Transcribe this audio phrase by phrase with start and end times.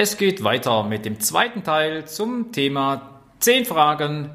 [0.00, 4.30] Es geht weiter mit dem zweiten Teil zum Thema 10 Fragen,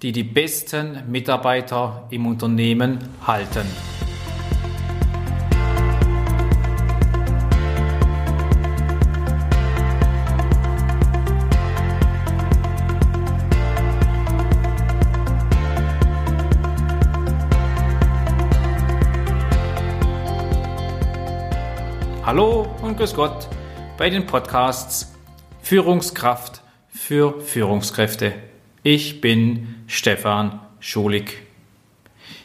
[0.00, 3.66] die die besten Mitarbeiter im Unternehmen halten.
[22.24, 23.48] Hallo und grüß Gott
[23.98, 25.12] bei den Podcasts
[25.60, 28.32] Führungskraft für Führungskräfte.
[28.84, 31.42] Ich bin Stefan Schulig.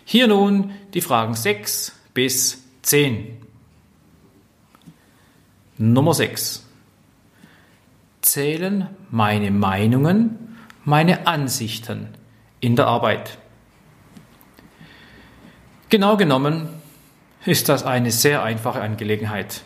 [0.03, 3.38] Hier nun die Fragen 6 bis 10.
[5.77, 6.67] Nummer 6.
[8.22, 12.09] Zählen meine Meinungen, meine Ansichten
[12.61, 13.38] in der Arbeit?
[15.89, 16.67] Genau genommen
[17.45, 19.61] ist das eine sehr einfache Angelegenheit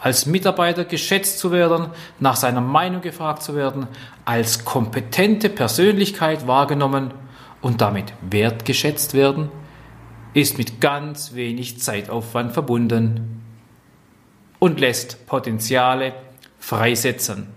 [0.00, 1.88] als Mitarbeiter geschätzt zu werden,
[2.20, 3.88] nach seiner Meinung gefragt zu werden,
[4.24, 7.12] als kompetente Persönlichkeit wahrgenommen
[7.60, 9.50] und damit wertgeschätzt werden,
[10.34, 13.42] ist mit ganz wenig Zeitaufwand verbunden
[14.58, 16.14] und lässt Potenziale
[16.58, 17.48] freisetzen.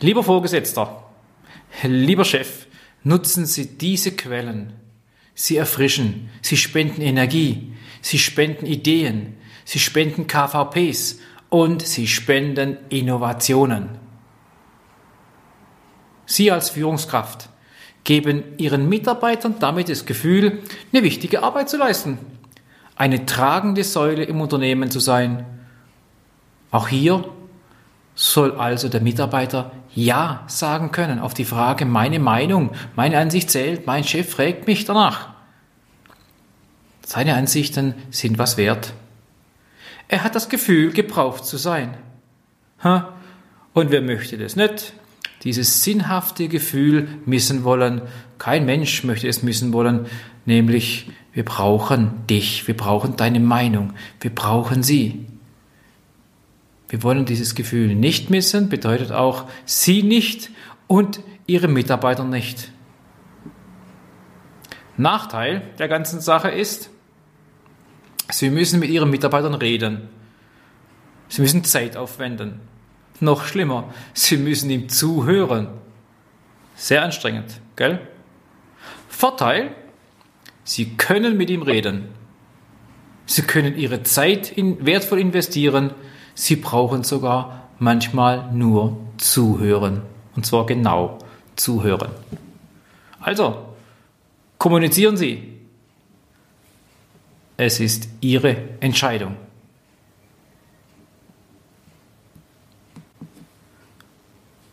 [0.00, 1.04] Lieber Vorgesetzter,
[1.82, 2.66] lieber Chef,
[3.04, 4.72] nutzen Sie diese Quellen.
[5.34, 9.36] Sie erfrischen, sie spenden Energie, sie spenden Ideen,
[9.70, 13.90] sie spenden KVPs und sie spenden Innovationen.
[16.26, 17.48] Sie als Führungskraft
[18.02, 22.18] geben Ihren Mitarbeitern damit das Gefühl, eine wichtige Arbeit zu leisten,
[22.96, 25.46] eine tragende Säule im Unternehmen zu sein.
[26.72, 27.24] Auch hier
[28.16, 33.86] soll also der Mitarbeiter Ja sagen können auf die Frage, meine Meinung, meine Ansicht zählt,
[33.86, 35.28] mein Chef fragt mich danach.
[37.06, 38.94] Seine Ansichten sind was wert.
[40.10, 41.94] Er hat das Gefühl, gebraucht zu sein.
[42.82, 44.92] Und wer möchte das nicht?
[45.44, 48.02] Dieses sinnhafte Gefühl missen wollen.
[48.36, 50.06] Kein Mensch möchte es missen wollen,
[50.46, 55.26] nämlich wir brauchen dich, wir brauchen deine Meinung, wir brauchen sie.
[56.88, 60.50] Wir wollen dieses Gefühl nicht missen, bedeutet auch sie nicht
[60.88, 62.72] und ihre Mitarbeiter nicht.
[64.96, 66.90] Nachteil der ganzen Sache ist,
[68.30, 70.08] Sie müssen mit Ihren Mitarbeitern reden.
[71.28, 72.60] Sie müssen Zeit aufwenden.
[73.20, 75.68] Noch schlimmer, Sie müssen ihm zuhören.
[76.74, 78.00] Sehr anstrengend, gell?
[79.08, 79.74] Vorteil,
[80.64, 82.08] Sie können mit ihm reden.
[83.26, 85.92] Sie können Ihre Zeit in, wertvoll investieren.
[86.34, 90.02] Sie brauchen sogar manchmal nur zuhören.
[90.34, 91.18] Und zwar genau
[91.56, 92.10] zuhören.
[93.20, 93.74] Also,
[94.58, 95.49] kommunizieren Sie.
[97.62, 99.36] Es ist Ihre Entscheidung.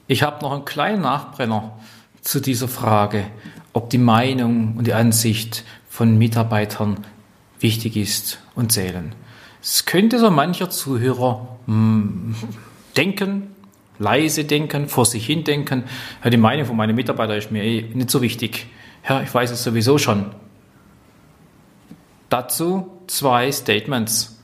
[0.07, 1.77] Ich habe noch einen kleinen Nachbrenner
[2.21, 3.25] zu dieser Frage,
[3.73, 7.05] ob die Meinung und die Ansicht von Mitarbeitern
[7.59, 9.13] wichtig ist und zählen.
[9.61, 12.35] Es könnte so mancher Zuhörer mh, hm,
[12.95, 13.53] denken,
[13.99, 15.83] leise denken, vor sich hin denken.
[16.23, 18.67] Ja, die Meinung von meinen Mitarbeitern ist mir eh nicht so wichtig.
[19.09, 20.27] Ja, ich weiß es sowieso schon.
[22.29, 24.37] Dazu zwei Statements.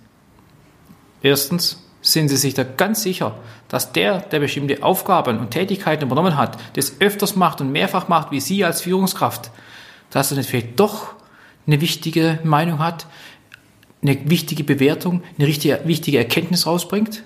[1.22, 3.40] Erstens, sind Sie sich da ganz sicher,
[3.70, 8.32] dass der, der bestimmte Aufgaben und Tätigkeiten übernommen hat, das öfters macht und mehrfach macht
[8.32, 9.52] wie Sie als Führungskraft,
[10.12, 11.16] dass er vielleicht doch
[11.66, 13.08] eine wichtige Meinung hat,
[14.02, 17.24] eine wichtige Bewertung, eine richtige, wichtige Erkenntnis rausbringt?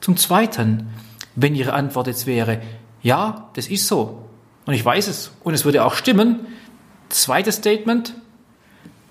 [0.00, 0.88] Zum Zweiten,
[1.36, 2.62] wenn Ihre Antwort jetzt wäre,
[3.02, 4.24] ja, das ist so,
[4.64, 6.46] und ich weiß es, und es würde auch stimmen,
[7.10, 8.14] zweites Statement,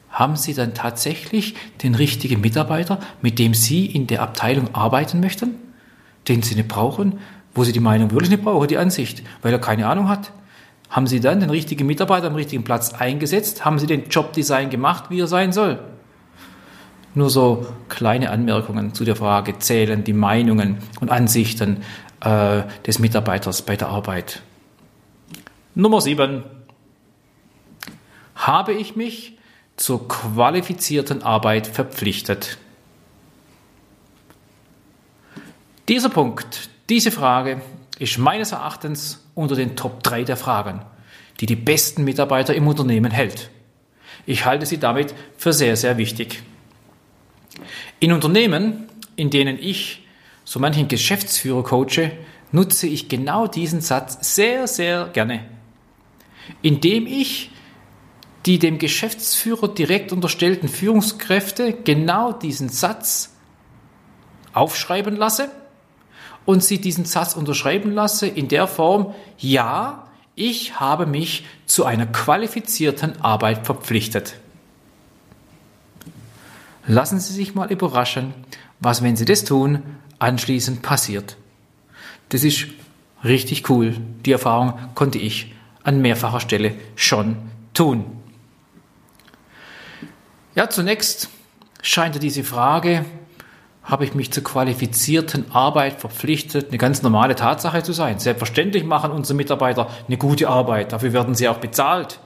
[0.10, 5.56] haben Sie dann tatsächlich den richtigen Mitarbeiter, mit dem Sie in der Abteilung arbeiten möchten,
[6.28, 7.20] den Sie nicht brauchen,
[7.54, 10.32] wo Sie die Meinung wirklich nicht brauchen, die Ansicht, weil er keine Ahnung hat?
[10.90, 13.64] Haben Sie dann den richtigen Mitarbeiter am richtigen Platz eingesetzt?
[13.64, 15.80] Haben Sie den Jobdesign gemacht, wie er sein soll?
[17.14, 21.84] Nur so kleine Anmerkungen zu der Frage, zählen die Meinungen und Ansichten
[22.22, 24.42] äh, des Mitarbeiters bei der Arbeit.
[25.76, 26.44] Nummer sieben.
[28.36, 29.39] Habe ich mich
[29.80, 32.58] zur qualifizierten Arbeit verpflichtet.
[35.88, 37.62] Dieser Punkt, diese Frage
[37.98, 40.82] ist meines Erachtens unter den Top 3 der Fragen,
[41.40, 43.50] die die besten Mitarbeiter im Unternehmen hält.
[44.26, 46.44] Ich halte sie damit für sehr, sehr wichtig.
[48.02, 50.06] In Unternehmen, in denen ich
[50.44, 52.12] so manchen Geschäftsführer coache,
[52.52, 55.46] nutze ich genau diesen Satz sehr, sehr gerne.
[56.62, 57.52] Indem ich
[58.46, 63.34] die dem Geschäftsführer direkt unterstellten Führungskräfte genau diesen Satz
[64.54, 65.50] aufschreiben lasse
[66.46, 72.08] und Sie diesen Satz unterschreiben lasse in der Form, ja, ich habe mich zu einer
[72.08, 74.36] qualifizierten Arbeit verpflichtet.
[76.88, 78.34] Lassen Sie sich mal überraschen,
[78.80, 79.84] was, wenn Sie das tun,
[80.18, 81.38] anschließend passiert.
[82.30, 82.68] Das ist
[83.24, 83.96] richtig cool.
[84.26, 85.54] Die Erfahrung konnte ich
[85.84, 87.38] an mehrfacher Stelle schon
[87.74, 88.06] tun.
[90.56, 91.30] Ja, zunächst
[91.82, 93.06] scheint diese Frage,
[93.84, 98.20] habe ich mich zur qualifizierten Arbeit verpflichtet, eine ganz normale Tatsache zu sein.
[98.20, 102.20] Selbstverständlich machen unsere Mitarbeiter eine gute Arbeit, dafür werden sie auch bezahlt.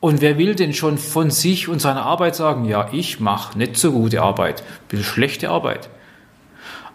[0.00, 3.76] Und wer will denn schon von sich und seiner Arbeit sagen, ja, ich mache nicht
[3.76, 5.88] so gute Arbeit, will schlechte Arbeit.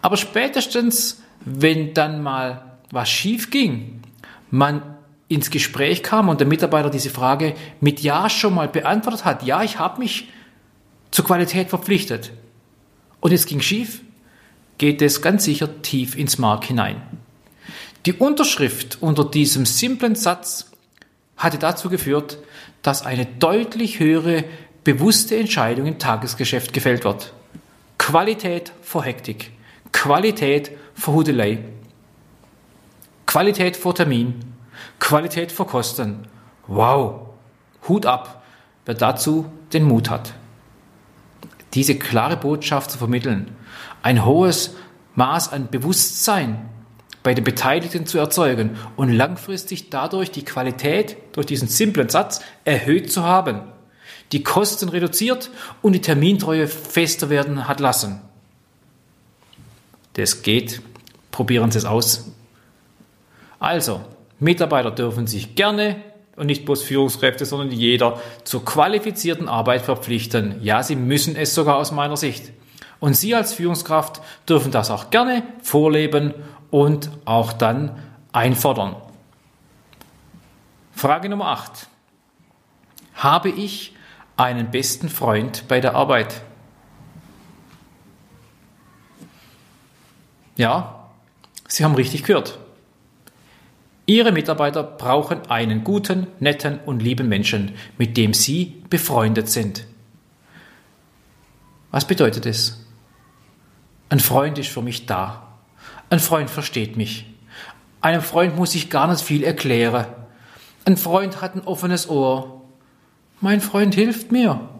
[0.00, 4.02] Aber spätestens, wenn dann mal was schief ging,
[4.50, 4.96] man
[5.30, 9.62] ins Gespräch kam und der Mitarbeiter diese Frage mit Ja schon mal beantwortet hat, ja,
[9.62, 10.28] ich habe mich
[11.10, 12.32] zur Qualität verpflichtet,
[13.20, 14.00] und es ging schief,
[14.78, 17.02] geht es ganz sicher tief ins Mark hinein.
[18.06, 20.70] Die Unterschrift unter diesem simplen Satz
[21.36, 22.38] hatte dazu geführt,
[22.82, 24.44] dass eine deutlich höhere
[24.84, 27.34] bewusste Entscheidung im Tagesgeschäft gefällt wird.
[27.98, 29.52] Qualität vor Hektik,
[29.92, 31.58] Qualität vor Hudelei,
[33.26, 34.49] Qualität vor Termin,
[34.98, 36.26] Qualität vor Kosten.
[36.66, 37.28] Wow,
[37.88, 38.42] Hut ab,
[38.84, 40.34] wer dazu den Mut hat
[41.74, 43.56] diese klare Botschaft zu vermitteln,
[44.02, 44.74] ein hohes
[45.14, 46.68] Maß an Bewusstsein
[47.22, 53.12] bei den Beteiligten zu erzeugen und langfristig dadurch die Qualität durch diesen simplen Satz erhöht
[53.12, 53.60] zu haben,
[54.32, 55.50] die Kosten reduziert
[55.82, 58.20] und die Termintreue fester werden hat lassen.
[60.14, 60.82] Das geht.
[61.30, 62.32] Probieren Sie es aus.
[63.60, 64.00] Also,
[64.40, 65.96] Mitarbeiter dürfen sich gerne
[66.36, 70.56] und nicht bloß Führungskräfte, sondern jeder zur qualifizierten Arbeit verpflichten.
[70.62, 72.50] Ja, sie müssen es sogar aus meiner Sicht.
[73.00, 76.34] Und Sie als Führungskraft dürfen das auch gerne vorleben
[76.70, 77.98] und auch dann
[78.30, 78.94] einfordern.
[80.92, 81.88] Frage Nummer 8.
[83.14, 83.94] Habe ich
[84.36, 86.42] einen besten Freund bei der Arbeit?
[90.56, 91.08] Ja,
[91.68, 92.58] Sie haben richtig gehört.
[94.10, 99.86] Ihre Mitarbeiter brauchen einen guten, netten und lieben Menschen, mit dem Sie befreundet sind.
[101.92, 102.84] Was bedeutet es?
[104.08, 105.46] Ein Freund ist für mich da.
[106.08, 107.24] Ein Freund versteht mich.
[108.00, 110.06] Einem Freund muss ich gar nicht viel erklären.
[110.84, 112.62] Ein Freund hat ein offenes Ohr.
[113.40, 114.70] Mein Freund hilft mir.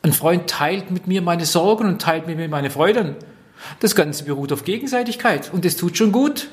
[0.00, 3.16] Ein Freund teilt mit mir meine Sorgen und teilt mit mir meine Freuden.
[3.80, 6.48] Das Ganze beruht auf Gegenseitigkeit und es tut schon gut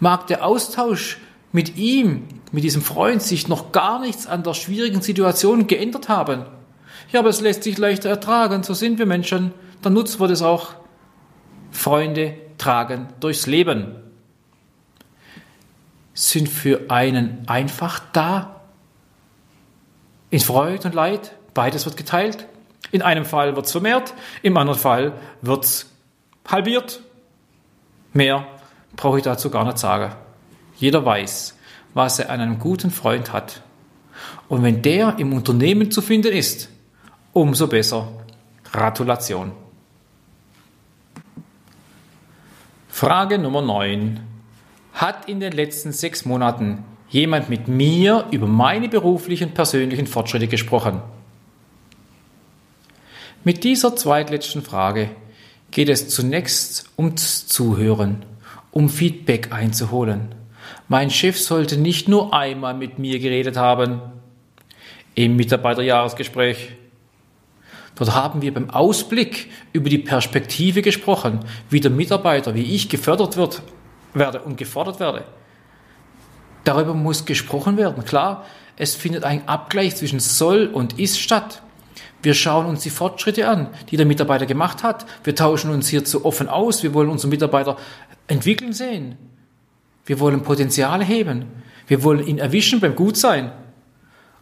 [0.00, 1.18] mag der Austausch
[1.52, 6.44] mit ihm, mit diesem Freund, sich noch gar nichts an der schwierigen Situation geändert haben.
[7.12, 9.52] Ja, aber es lässt sich leichter ertragen, so sind wir Menschen,
[9.82, 10.74] dann nutzen wir das auch.
[11.70, 13.94] Freunde tragen durchs Leben.
[16.14, 18.60] Sind für einen einfach da.
[20.30, 22.46] In Freude und Leid, beides wird geteilt.
[22.92, 25.12] In einem Fall wird es vermehrt, im anderen Fall
[25.42, 25.86] wird es
[26.46, 27.00] halbiert.
[28.12, 28.46] Mehr
[29.00, 30.12] brauche ich dazu gar nicht sagen.
[30.76, 31.56] Jeder weiß,
[31.94, 33.62] was er an einem guten Freund hat.
[34.48, 36.68] Und wenn der im Unternehmen zu finden ist,
[37.32, 38.08] umso besser.
[38.70, 39.52] Gratulation.
[42.90, 44.20] Frage Nummer 9.
[44.92, 51.00] Hat in den letzten sechs Monaten jemand mit mir über meine beruflichen persönlichen Fortschritte gesprochen?
[53.44, 55.10] Mit dieser zweitletzten Frage
[55.70, 58.26] geht es zunächst ums Zuhören
[58.70, 60.34] um Feedback einzuholen.
[60.88, 64.00] Mein Chef sollte nicht nur einmal mit mir geredet haben
[65.14, 66.70] im Mitarbeiterjahresgespräch.
[67.96, 73.36] Dort haben wir beim Ausblick über die Perspektive gesprochen, wie der Mitarbeiter, wie ich gefördert
[73.36, 73.62] wird,
[74.14, 75.24] werde und gefordert werde.
[76.64, 78.04] Darüber muss gesprochen werden.
[78.04, 78.44] Klar,
[78.76, 81.62] es findet ein Abgleich zwischen soll und ist statt.
[82.22, 85.06] Wir schauen uns die Fortschritte an, die der Mitarbeiter gemacht hat.
[85.24, 86.82] Wir tauschen uns hierzu offen aus.
[86.82, 87.76] Wir wollen unsere Mitarbeiter
[88.26, 89.16] entwickeln sehen.
[90.04, 91.46] Wir wollen Potenziale heben.
[91.86, 93.52] Wir wollen ihn erwischen beim Gutsein.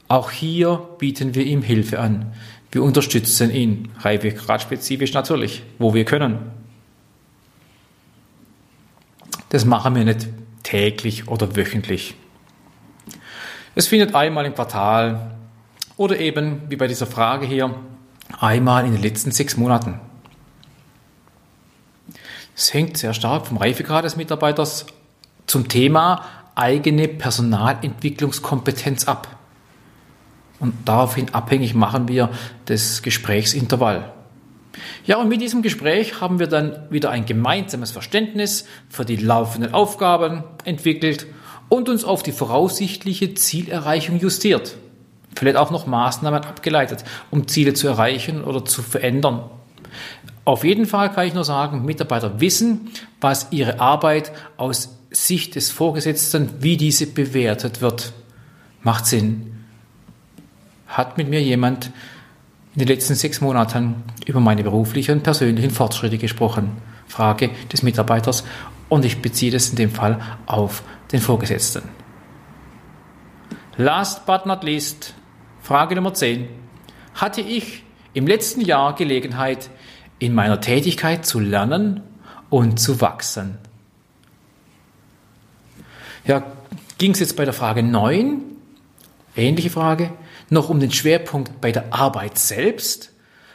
[0.08, 2.32] Auch hier bieten wir ihm Hilfe an.
[2.72, 6.38] Wir unterstützen ihn, reifegradspezifisch natürlich, wo wir können.
[9.50, 10.28] Das machen wir nicht
[10.62, 12.14] täglich oder wöchentlich.
[13.74, 15.37] Es findet einmal im Quartal
[15.98, 17.74] oder eben, wie bei dieser Frage hier,
[18.40, 20.00] einmal in den letzten sechs Monaten.
[22.56, 24.86] Es hängt sehr stark vom Reifegrad des Mitarbeiters
[25.46, 26.24] zum Thema
[26.54, 29.36] eigene Personalentwicklungskompetenz ab.
[30.60, 32.30] Und daraufhin abhängig machen wir
[32.64, 34.12] das Gesprächsintervall.
[35.04, 39.74] Ja, und mit diesem Gespräch haben wir dann wieder ein gemeinsames Verständnis für die laufenden
[39.74, 41.26] Aufgaben entwickelt
[41.68, 44.76] und uns auf die voraussichtliche Zielerreichung justiert.
[45.34, 49.44] Vielleicht auch noch Maßnahmen abgeleitet, um Ziele zu erreichen oder zu verändern.
[50.44, 55.70] Auf jeden Fall kann ich nur sagen, Mitarbeiter wissen, was ihre Arbeit aus Sicht des
[55.70, 58.12] Vorgesetzten, wie diese bewertet wird.
[58.82, 59.64] Macht Sinn.
[60.86, 61.90] Hat mit mir jemand
[62.74, 66.72] in den letzten sechs Monaten über meine beruflichen und persönlichen Fortschritte gesprochen?
[67.06, 68.44] Frage des Mitarbeiters
[68.88, 70.82] und ich beziehe das in dem Fall auf
[71.12, 71.82] den Vorgesetzten.
[73.80, 75.14] Last but not least,
[75.62, 76.48] Frage Nummer 10.
[77.14, 79.70] Hatte ich im letzten Jahr Gelegenheit,
[80.18, 82.02] in meiner Tätigkeit zu lernen
[82.50, 83.56] und zu wachsen?
[86.24, 86.42] Ja,
[86.98, 88.42] ging es jetzt bei der Frage 9,
[89.36, 90.10] ähnliche Frage,
[90.50, 93.12] noch um den Schwerpunkt bei der Arbeit selbst,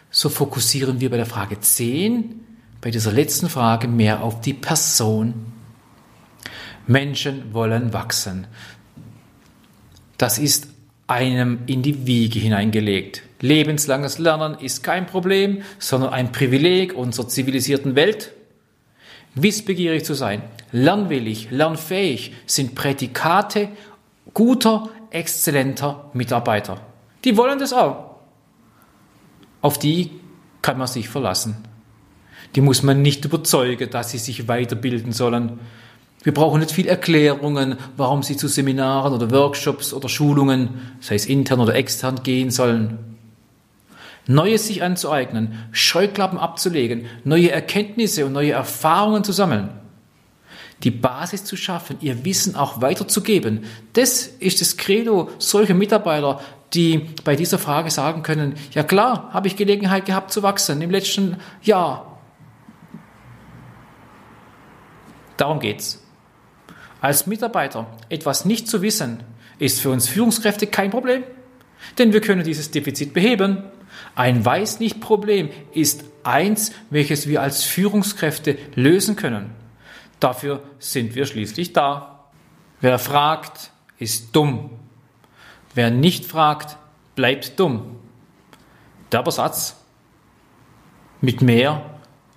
[0.10, 2.39] so fokussieren wir bei der Frage 10,
[2.80, 5.51] bei dieser letzten Frage mehr auf die Person.
[6.88, 8.48] Menschen wollen wachsen.
[10.17, 10.67] Das ist
[11.08, 13.24] einem in die Wiege hineingelegt.
[13.41, 18.32] Lebenslanges Lernen ist kein Problem, sondern ein Privileg unserer zivilisierten Welt.
[19.36, 23.70] Wissbegierig zu sein, lernwillig, lernfähig sind Prädikate
[24.34, 26.79] guter, exzellenter Mitarbeiter.
[27.24, 28.15] Die wollen das auch.
[29.62, 30.12] Auf die
[30.62, 31.58] kann man sich verlassen.
[32.55, 35.60] Die muss man nicht überzeugen, dass sie sich weiterbilden sollen.
[36.24, 41.25] Wir brauchen nicht viel Erklärungen, warum sie zu Seminaren oder Workshops oder Schulungen, sei es
[41.25, 43.18] intern oder extern, gehen sollen.
[44.25, 49.70] Neues sich anzueignen, Scheuklappen abzulegen, neue Erkenntnisse und neue Erfahrungen zu sammeln.
[50.84, 53.65] Die Basis zu schaffen, ihr Wissen auch weiterzugeben.
[53.92, 56.39] Das ist das Credo solcher Mitarbeiter,
[56.74, 60.89] die bei dieser Frage sagen können, ja klar, habe ich Gelegenheit gehabt zu wachsen im
[60.89, 62.18] letzten Jahr.
[65.36, 66.02] Darum geht's.
[67.03, 69.22] Als Mitarbeiter etwas nicht zu wissen,
[69.60, 71.25] ist für uns Führungskräfte kein Problem,
[71.98, 73.62] denn wir können dieses Defizit beheben.
[74.15, 79.50] Ein Weiß-nicht-Problem ist eins, welches wir als Führungskräfte lösen können.
[80.22, 82.29] Dafür sind wir schließlich da.
[82.79, 84.69] Wer fragt, ist dumm.
[85.75, 86.77] Wer nicht fragt,
[87.15, 87.98] bleibt dumm.
[89.12, 89.75] Der Satz
[91.19, 91.83] mit mehr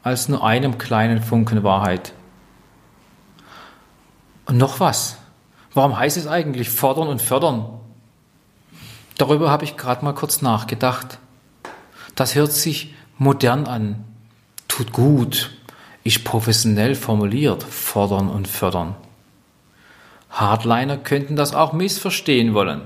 [0.02, 2.12] als nur einem kleinen Funken Wahrheit.
[4.46, 5.18] Und noch was.
[5.74, 7.80] Warum heißt es eigentlich fordern und fördern?
[9.18, 11.18] Darüber habe ich gerade mal kurz nachgedacht.
[12.14, 14.04] Das hört sich modern an,
[14.68, 15.50] tut gut,
[16.04, 18.94] ist professionell formuliert, fordern und fördern.
[20.30, 22.82] Hardliner könnten das auch missverstehen wollen.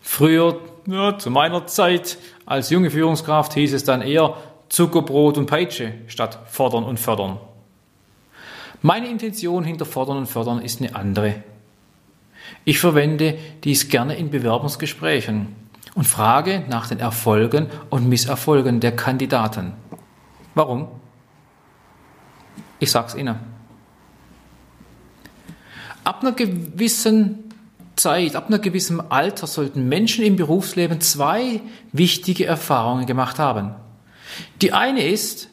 [0.00, 4.34] Früher, ja, zu meiner Zeit, als junge Führungskraft hieß es dann eher
[4.68, 7.38] Zuckerbrot und Peitsche statt fordern und fördern.
[8.82, 11.42] Meine Intention hinter Fordern und Fördern ist eine andere.
[12.64, 15.48] Ich verwende dies gerne in Bewerbungsgesprächen
[15.94, 19.72] und frage nach den Erfolgen und Misserfolgen der Kandidaten.
[20.54, 20.88] Warum?
[22.78, 23.36] Ich sage es Ihnen.
[26.02, 27.50] Ab einer gewissen
[27.96, 31.60] Zeit, ab einer gewissen Alter sollten Menschen im Berufsleben zwei
[31.92, 33.74] wichtige Erfahrungen gemacht haben.
[34.62, 35.49] Die eine ist,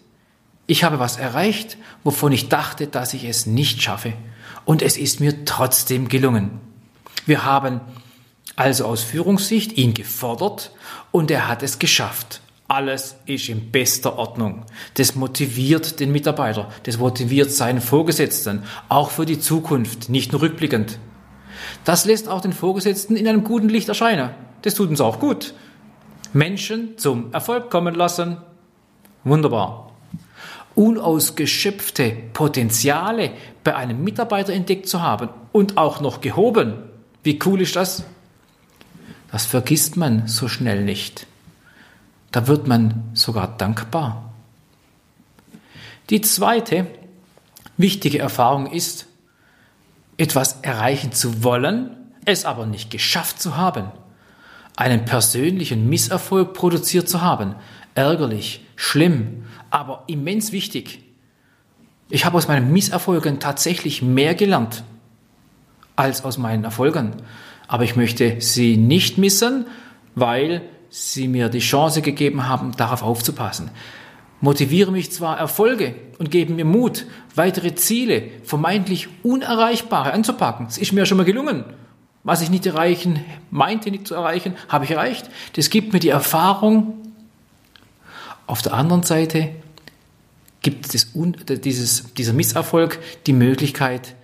[0.67, 4.13] ich habe was erreicht, wovon ich dachte, dass ich es nicht schaffe.
[4.65, 6.59] Und es ist mir trotzdem gelungen.
[7.25, 7.79] Wir haben
[8.57, 10.71] also aus Führungssicht ihn gefordert
[11.11, 12.41] und er hat es geschafft.
[12.67, 14.65] Alles ist in bester Ordnung.
[14.95, 20.99] Das motiviert den Mitarbeiter, das motiviert seinen Vorgesetzten, auch für die Zukunft, nicht nur rückblickend.
[21.85, 24.31] Das lässt auch den Vorgesetzten in einem guten Licht erscheinen.
[24.63, 25.53] Das tut uns auch gut.
[26.33, 28.37] Menschen zum Erfolg kommen lassen.
[29.23, 29.86] Wunderbar
[30.77, 33.31] unausgeschöpfte Potenziale
[33.63, 36.75] bei einem Mitarbeiter entdeckt zu haben und auch noch gehoben.
[37.23, 38.03] Wie cool ist das?
[39.31, 41.25] Das vergisst man so schnell nicht.
[42.31, 44.31] Da wird man sogar dankbar.
[46.11, 46.85] Die zweite
[47.77, 49.07] wichtige Erfahrung ist,
[50.17, 51.89] etwas erreichen zu wollen,
[52.25, 53.91] es aber nicht geschafft zu haben,
[54.75, 57.55] einen persönlichen Misserfolg produziert zu haben,
[57.95, 61.03] ärgerlich, schlimm, aber immens wichtig.
[62.09, 64.85] Ich habe aus meinen Misserfolgen tatsächlich mehr gelernt
[65.97, 67.13] als aus meinen Erfolgen.
[67.67, 69.65] Aber ich möchte sie nicht missen,
[70.15, 73.71] weil sie mir die Chance gegeben haben, darauf aufzupassen.
[74.39, 77.05] Motiviere mich zwar Erfolge und geben mir Mut,
[77.35, 80.67] weitere Ziele, vermeintlich unerreichbare anzupacken.
[80.67, 81.65] Es ist mir schon mal gelungen.
[82.23, 85.29] Was ich nicht erreichen, meinte nicht zu erreichen, habe ich erreicht.
[85.53, 87.06] Das gibt mir die Erfahrung,
[88.47, 89.49] Auf der anderen Seite
[90.61, 91.13] gibt es
[91.61, 94.15] dieses, dieser Misserfolg die Möglichkeit,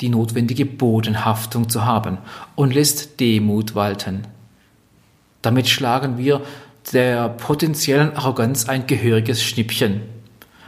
[0.00, 2.18] die notwendige Bodenhaftung zu haben
[2.54, 4.22] und lässt Demut walten.
[5.42, 6.42] Damit schlagen wir
[6.92, 10.02] der potenziellen Arroganz ein gehöriges Schnippchen.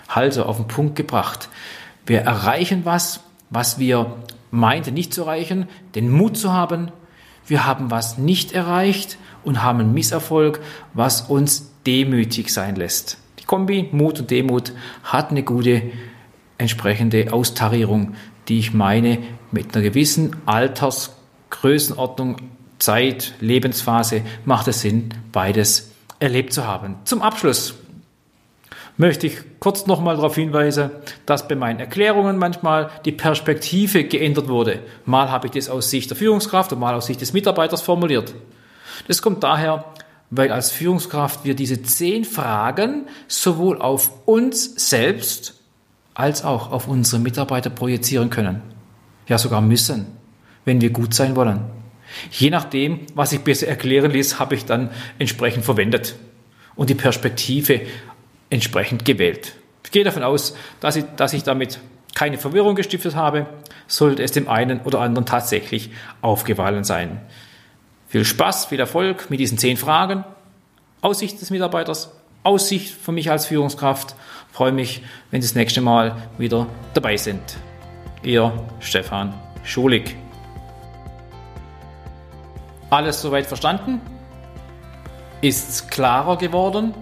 [0.08, 1.48] Also auf den Punkt gebracht.
[2.06, 4.16] Wir erreichen was, was wir
[4.50, 6.90] meinten nicht zu erreichen, den Mut zu haben.
[7.46, 10.60] Wir haben was nicht erreicht und haben Misserfolg,
[10.94, 13.16] was uns demütig sein lässt.
[13.38, 14.72] Die Kombi Mut und Demut
[15.04, 15.80] hat eine gute
[16.58, 18.14] entsprechende Austarierung,
[18.48, 19.18] die ich meine,
[19.50, 22.36] mit einer gewissen Altersgrößenordnung,
[22.78, 26.96] Zeit, Lebensphase macht es Sinn, beides erlebt zu haben.
[27.04, 27.74] Zum Abschluss
[28.98, 30.90] möchte ich kurz nochmal darauf hinweisen,
[31.24, 34.80] dass bei meinen Erklärungen manchmal die Perspektive geändert wurde.
[35.06, 38.34] Mal habe ich das aus Sicht der Führungskraft und mal aus Sicht des Mitarbeiters formuliert.
[39.06, 39.86] Das kommt daher,
[40.30, 45.54] weil als Führungskraft wir diese zehn Fragen sowohl auf uns selbst
[46.14, 48.60] als auch auf unsere Mitarbeiter projizieren können.
[49.28, 50.06] Ja, sogar müssen,
[50.64, 51.60] wenn wir gut sein wollen.
[52.30, 56.16] Je nachdem, was ich besser erklären ließ, habe ich dann entsprechend verwendet
[56.74, 57.82] und die Perspektive
[58.50, 59.54] entsprechend gewählt.
[59.84, 61.80] Ich gehe davon aus, dass ich, dass ich damit
[62.14, 63.46] keine Verwirrung gestiftet habe,
[63.86, 67.20] sollte es dem einen oder anderen tatsächlich aufgefallen sein.
[68.08, 70.24] Viel Spaß, viel Erfolg mit diesen zehn Fragen.
[71.02, 72.10] Aussicht des Mitarbeiters,
[72.42, 74.16] Aussicht für mich als Führungskraft.
[74.50, 77.58] Freue mich, wenn Sie das nächste Mal wieder dabei sind.
[78.22, 78.50] Ihr
[78.80, 80.16] Stefan Schulig.
[82.88, 84.00] Alles soweit verstanden?
[85.42, 86.94] Ist klarer geworden?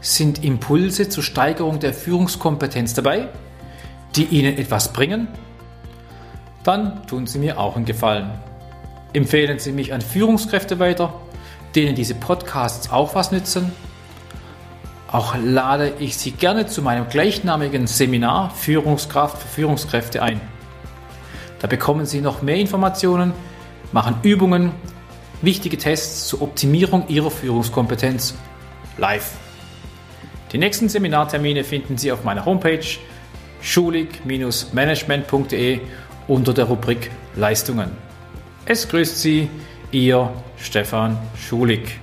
[0.00, 3.28] Sind Impulse zur Steigerung der Führungskompetenz dabei,
[4.16, 5.28] die Ihnen etwas bringen?
[6.64, 8.32] Dann tun Sie mir auch einen Gefallen.
[9.16, 11.14] Empfehlen Sie mich an Führungskräfte weiter,
[11.74, 13.72] denen diese Podcasts auch was nützen.
[15.10, 20.38] Auch lade ich Sie gerne zu meinem gleichnamigen Seminar Führungskraft für Führungskräfte ein.
[21.60, 23.32] Da bekommen Sie noch mehr Informationen
[23.90, 24.72] machen Übungen,
[25.40, 28.34] wichtige Tests zur Optimierung Ihrer Führungskompetenz
[28.98, 29.32] live.
[30.52, 32.84] Die nächsten Seminartermine finden Sie auf meiner Homepage
[33.62, 35.80] schulig-management.de
[36.28, 38.05] unter der Rubrik Leistungen.
[38.68, 39.48] Es grüßt Sie
[39.92, 42.00] Ihr Stefan Schulig.